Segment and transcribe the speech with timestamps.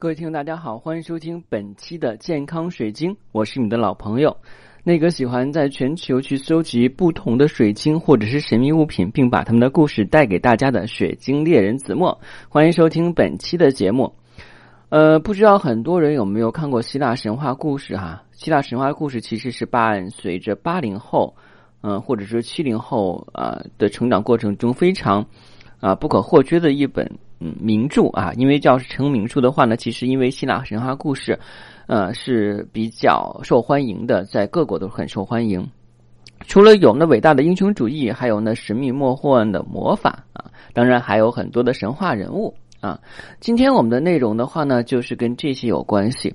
[0.00, 4.36] 各位听众，大家好，欢迎收听本期的健康水晶，我是你的老朋友，
[4.84, 12.16] 那个喜欢在全球去搜集不同的水晶或者是神秘物品，并把他们的故事带给大家的水晶猎人子墨。
[12.48, 14.14] 欢迎收听本期的节目。
[14.90, 18.22] 呃，不知道很多人有没有看过希腊神话故事哈？
[18.30, 21.34] 希腊神话故事其实是伴随着八零后，
[21.80, 25.26] 嗯，或者是七零后啊的成长过程中非常
[25.80, 27.18] 啊不可或缺的一本。
[27.40, 31.38] 嗯，名著啊，因为要是成名著的话呢，其实因为希腊神话故事，
[31.86, 35.64] 呃，是比较受欢迎的，在各国都很受欢迎。
[36.48, 42.98] 除了有那伟大的英雄主义，还有那神秘莫幻的魔法啊，当然还有很多的神话人物啊。
[43.38, 46.34] 今天我们的内容的话呢，就是跟这些有关系。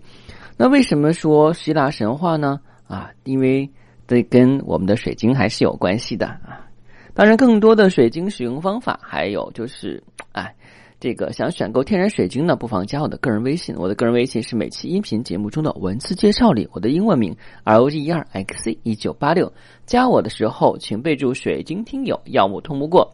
[0.56, 2.62] 那为什么说希腊神话呢？
[2.88, 3.70] 啊，因为
[4.08, 6.66] 这跟我们的水晶还是有关系的啊。
[7.14, 10.56] 当然，更多的水晶使用方法，还有就是，哎。
[11.04, 13.76] 这个想选购天然水晶呢，不妨加我的个人微信。
[13.78, 19.52] 我的个人微信是每期音频节目中的文字介绍里我的英文名 R O G E R X C 一九八六。
[19.86, 23.12] 加我的时候，请备注“水晶听友”，要么通不过。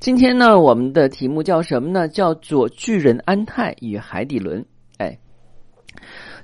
[0.00, 2.08] 今天呢，我们的题目叫什么呢？
[2.08, 4.66] 叫做巨人安泰与海底轮。
[4.98, 5.16] 哎，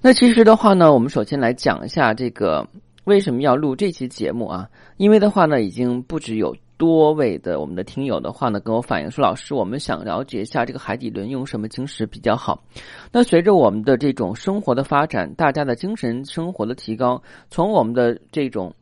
[0.01, 2.65] 那其实的话呢，我们首先来讲一下这个
[3.03, 4.69] 为什么要录这期节目啊？
[4.99, 6.55] 因为的话呢，已经不只有。
[6.81, 12.65] 多位的我们的听友的话呢，跟我反映说，老师，我们想了解一下这个海底轮用什么晶石比较好。
[13.13, 18.75] 那随着我们的这种生活的发展，大家的精神生活的提高，从我们的这种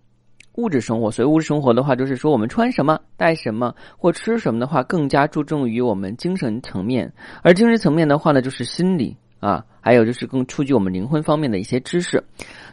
[0.55, 12.23] 物质生活，所以物质生活的话，就是说我们穿什么、带什么或吃什么的话，更加注重于我们精神层面，而精神层面的话呢，就是心理啊，还有就是更触及我们灵魂方面的一些知识。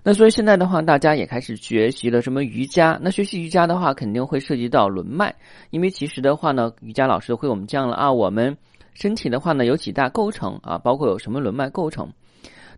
[0.03, 2.99] 那所以现在的话，大家也开始学习了什么瑜伽。
[3.01, 5.33] 那学习瑜伽的话，肯定会涉及到轮脉，
[5.69, 8.55] 因为其实的话呢，瑜伽老师会我们讲了啊，我们
[8.93, 12.07] 身体的话呢有几大构成啊，包括有什么轮脉构成。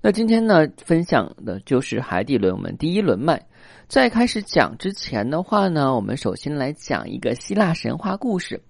[0.02, 3.42] 那今天呢，分享的就是海底轮，我们第一轮脉。
[3.88, 8.62] 在开始讲之前的话呢，我们首先来讲一个希腊神话故事。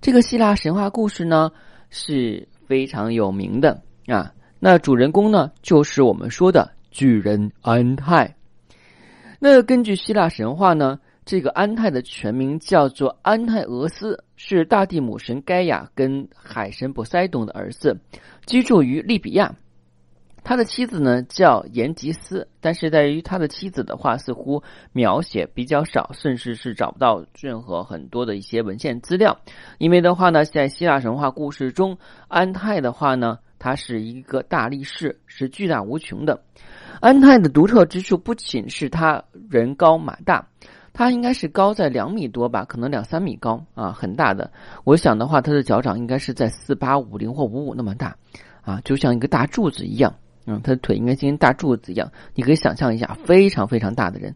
[0.00, 1.50] 这个希腊神话故事呢
[1.90, 4.32] 是非常有名的啊。
[4.66, 6.70] 那主人公呢就是我们说的。
[6.90, 8.34] 巨人安泰，
[9.38, 17.94] 那根据希腊神话呢，这个安泰的全名叫做安泰俄斯，是大地母神盖亚跟海神波塞冬的儿子，
[18.46, 19.54] 居住于利比亚。
[20.44, 24.62] 他的妻子呢叫延吉斯，但是在于他的妻子的话，似乎
[24.92, 29.36] 描写比较少，甚至是找不到任何很多的一些文献资料。
[29.78, 31.96] 因为的话呢，在希腊神话故事中，
[32.28, 36.38] 安泰的话呢，他是一个大力士，是巨大无穷的。
[37.00, 40.46] 安泰的独特之处不仅是他人高马大，
[40.92, 44.52] 他应该是高在两米多吧，可能两三米高啊，很大的。
[44.84, 48.14] 我想的话，他的脚掌应该是在四八五零或五五那么大，
[48.60, 50.14] 啊，就像一个大柱子一样。
[50.46, 54.34] 嗯，他的腿应该像大柱子一样，你可以想象一下，非常非常大的人。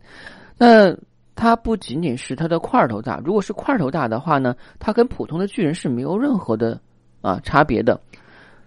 [0.59, 0.97] 那
[1.35, 6.81] 他不仅仅是他的块头大，如果是块头大的话呢，他跟普通的巨人是没有任何的
[7.21, 8.01] 啊差别的。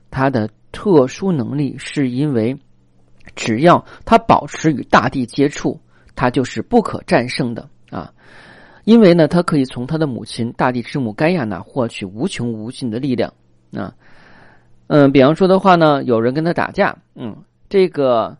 [0.10, 2.58] 他的特殊能力是因为。
[3.36, 5.80] 只要他保持与大地接触，
[6.16, 8.12] 他就是不可战胜的啊！
[8.84, 13.32] 因为呢，他可以从他的母亲大地之母盖亚那获取无穷无尽的力量
[13.74, 13.94] 啊。
[14.94, 17.34] 嗯，比方说的话呢，有人跟他打架，嗯，
[17.70, 18.36] 这个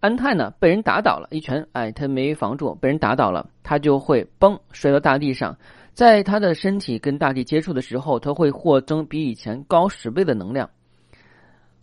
[0.00, 5.56] 安泰呢被人打倒了，一拳，哎，他没防住，被人打倒了，他就会嘣摔到大地上，
[5.94, 10.68] 在他的身体跟大地接触的时候，他会获增比以前高十倍的能量。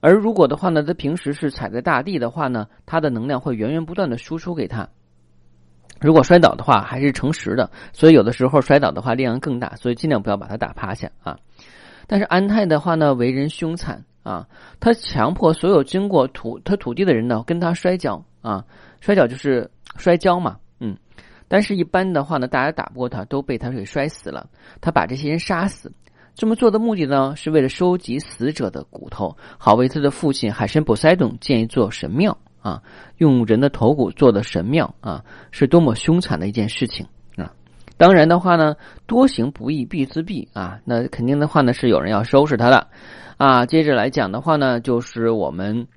[0.01, 4.87] 而如果的话呢，他平时是踩在大地的话呢，他的能量会源源不断的输出给他。
[5.99, 11.35] 如果摔倒的话，还是诚实的，所以有的时候摔倒的话力量更大，所以尽量不要把他打趴下啊。
[12.07, 14.47] 但是安泰的话呢，为人凶残啊，
[14.79, 18.65] 他强迫所有经过土他土地的人呢跟他摔跤啊，
[19.01, 20.97] 摔跤就是摔跤嘛，嗯。
[21.49, 24.49] 但是，一般的话呢，大家打不过他，都被他给摔死了。
[24.81, 25.91] 他把这些人杀死。
[26.33, 32.81] 这么做的目的呢，是为了收集死者的骨头，好为他的父亲海神波塞冬建一座神庙啊！
[33.17, 37.05] 用人的头骨做的神庙啊，是多么凶残的一件事情！
[38.03, 38.75] 当然的话呢，
[39.07, 40.77] 多行不义必自毙啊！
[40.83, 42.85] 那肯定的话呢，是有人要收拾他的
[43.37, 43.65] 啊！
[43.65, 45.87] 接着来讲的话呢，就是我们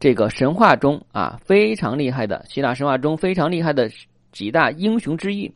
[0.00, 3.86] 这个神话中啊非常厉害的希腊神话中非常厉害的
[4.32, 5.52] 几大英雄之一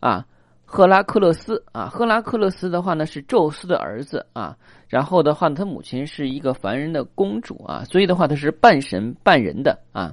[0.00, 0.26] 啊。
[0.64, 4.56] 赫拉克勒斯啊，赫拉克勒斯的话呢是宙斯的儿子啊，
[4.88, 10.12] 然后的话呢，他母亲是一个凡人的公主啊，所以的话他是半神半人的啊。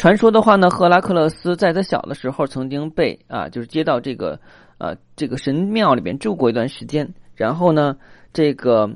[0.00, 4.40] 传说的话呢，赫拉克勒斯在他小的时候曾经被啊，就是接到这个
[4.78, 7.94] 呃这个神庙里边住过一段时间，然后呢，
[8.32, 8.88] 这个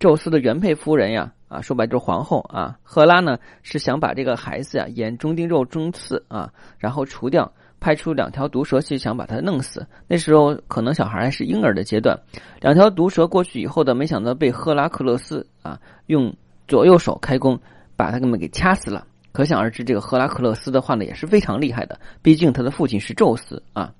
[0.00, 9.86] 宙斯的原配夫人呀，啊，说白就是皇后啊，赫拉呢是想把这个孩子呀眼中钉肉中刺啊，然后除掉，派出两条毒蛇去想把他弄死。
[10.08, 12.18] 那时候可能小孩还是婴儿的阶段，
[12.60, 16.34] 两条毒蛇过去以后的，没想到被赫拉克勒斯啊用
[16.66, 17.56] 左右手开弓，
[17.94, 19.06] 把他们给掐死了。
[19.38, 23.92] 可想而知，这个赫拉克勒斯的话呢也是非常厉害的，毕竟他的父亲是宙斯啊。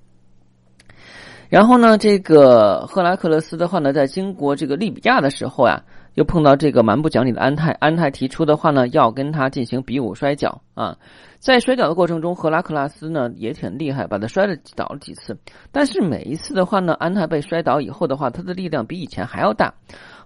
[1.49, 5.81] 然后呢，这个赫拉克勒斯的话呢，在经过这个利比亚的时候啊，
[6.19, 7.70] 又碰到这个蛮不讲理的安泰。
[7.79, 10.99] 安泰提出的话呢，要跟他进行比武摔跤啊。
[11.38, 15.38] 在摔跤的过程中，赫拉克拉斯呢也挺厉害，把他摔了倒了几次。
[15.70, 19.73] 但是每一次的话呢，安泰被摔倒以后的话，他的力量比以前还要大。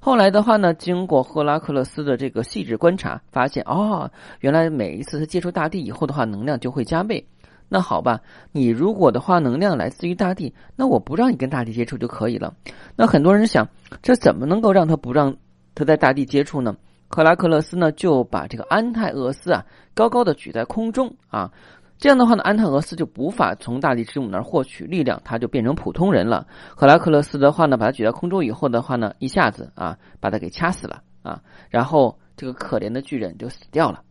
[0.01, 4.11] 后来的话呢，经过赫拉克勒斯的这个细致观察，发现哦，
[4.41, 7.23] 原来每一次他接触大地以后的话，能量就会加倍。
[7.69, 8.19] 那好吧，
[8.51, 12.55] 你如果的话能量来自于大地，那我不让你跟大地接触就可以了。
[12.97, 13.69] 那很多人想，
[14.01, 15.35] 这怎么能够让他不让
[15.75, 16.77] 他在大地接触呢？
[17.09, 21.53] 克拉克勒斯呢就把这个安泰俄斯啊高高的举在空中啊，
[21.99, 26.47] 这样的话呢，安泰俄斯就无法从大地之母那儿获取力量，他就变成普通人了。
[26.75, 34.03] 克拉克勒斯的话呢，把他举在空中以后的话呢，一下子啊把他给掐死了啊，然后这个可怜的巨人就死掉了。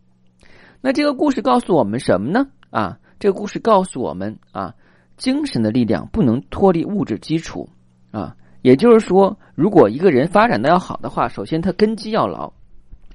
[0.79, 2.47] 那这个故事告诉我们什么呢？
[2.69, 2.99] 啊？
[3.19, 4.73] 这个故事告诉我们啊，
[5.17, 7.69] 精神的力量不能脱离物质基础
[8.11, 8.35] 啊。
[8.61, 12.51] 也就是说，如果一个人发展的要好的话，首先他根基要牢。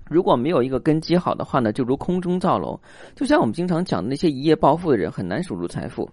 [0.08, 2.81] 如果没有一个根基好的话呢，就如空中造楼。
[3.14, 6.08] 就像我们经常讲的那些一夜暴富的人，很难守住财富，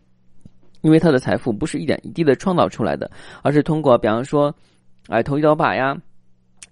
[0.81, 3.09] 因为他的财富不是一点一滴的创造出来的，
[3.41, 4.53] 而是通过比方说，
[5.09, 5.95] 哎投一刀把呀，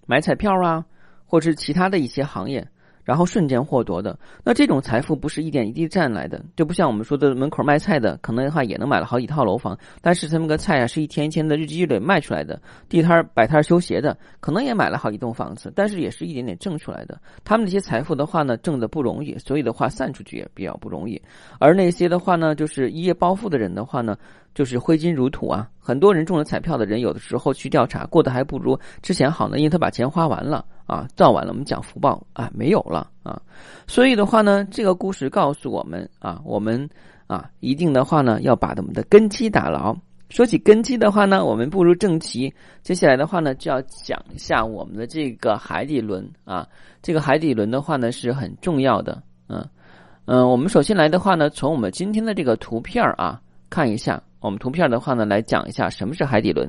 [0.07, 0.83] 买彩票啊，
[1.25, 2.67] 或者是其他的一些行业。
[3.03, 12.61] 然后瞬间获得的，那这种财富不是一点一滴赚来的，就不像我们说的门口卖菜的，可能的话也能买了好几套楼房，但是他们个菜啊是一天一天的日积月累卖出来的。
[12.87, 17.19] 地摊摆摊修鞋的，可能也买了好几栋房子，但是也是一点点挣出来的。
[17.43, 21.21] 他们那些财富的话呢，挣的不容易，所以的话散出去也比较不容易。
[21.59, 24.17] 而那些的话呢，就是一夜暴富的人的话呢。
[24.53, 25.69] 就是挥金如土啊！
[25.79, 31.51] 很多人中了彩票的人，有的时候去调查，过得还不如之前好呢，因为他把钱花完了啊，造完了。
[31.51, 33.41] 我们讲福报啊，没有了啊，
[33.87, 36.87] 所以的话呢，这个故事告诉我们啊，我们
[37.27, 39.95] 啊，一定的话呢，要把我们的根基打牢。
[40.29, 42.53] 说起根基的话呢，我们步入正题，
[42.83, 46.67] 接下来的话呢，就要讲一下我们的这个海底轮啊。
[47.01, 49.21] 这个海底轮的话呢，是很重要的。
[49.47, 49.65] 嗯
[50.25, 54.21] 嗯，我们首先来的话呢，从我们今天的这个图片啊看一下。
[54.41, 56.67] 我们图片的话呢，来讲一下什么是海底轮。